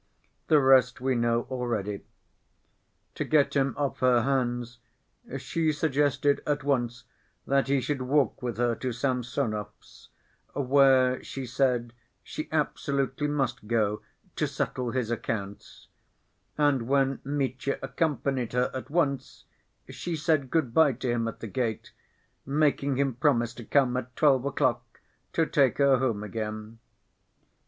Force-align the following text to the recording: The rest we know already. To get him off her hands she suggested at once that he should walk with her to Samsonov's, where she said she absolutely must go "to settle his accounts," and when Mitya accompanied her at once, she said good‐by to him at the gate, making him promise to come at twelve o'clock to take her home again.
The 0.47 0.59
rest 0.59 0.99
we 0.99 1.13
know 1.13 1.45
already. 1.51 2.01
To 3.13 3.23
get 3.23 3.55
him 3.55 3.75
off 3.77 3.99
her 3.99 4.23
hands 4.23 4.79
she 5.37 5.71
suggested 5.71 6.41
at 6.47 6.63
once 6.63 7.03
that 7.45 7.67
he 7.67 7.79
should 7.81 8.01
walk 8.01 8.41
with 8.41 8.57
her 8.57 8.73
to 8.77 8.93
Samsonov's, 8.93 10.09
where 10.55 11.23
she 11.23 11.45
said 11.45 11.93
she 12.23 12.49
absolutely 12.51 13.27
must 13.27 13.67
go 13.67 14.01
"to 14.37 14.47
settle 14.47 14.89
his 14.89 15.11
accounts," 15.11 15.87
and 16.57 16.87
when 16.87 17.19
Mitya 17.23 17.77
accompanied 17.83 18.53
her 18.53 18.71
at 18.73 18.89
once, 18.89 19.45
she 19.87 20.15
said 20.15 20.49
good‐by 20.49 20.97
to 21.01 21.09
him 21.11 21.27
at 21.27 21.41
the 21.41 21.47
gate, 21.47 21.91
making 22.43 22.97
him 22.97 23.13
promise 23.13 23.53
to 23.53 23.63
come 23.63 23.95
at 23.97 24.15
twelve 24.15 24.45
o'clock 24.45 24.99
to 25.33 25.45
take 25.45 25.77
her 25.77 25.99
home 25.99 26.23
again. 26.23 26.79